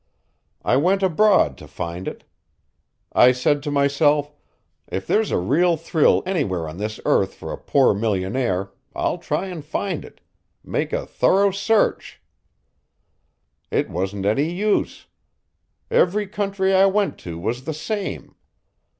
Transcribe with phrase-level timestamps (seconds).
[0.65, 2.23] I went abroad to find it.
[3.13, 4.33] I said to myself,
[4.87, 9.45] 'If there's a real thrill anywhere on this earth for a poor millionaire, I'll try
[9.45, 10.19] and find it
[10.63, 12.19] make a thorough search.
[13.69, 15.05] It wasn't any use.
[15.91, 18.33] Every country I went to was the same.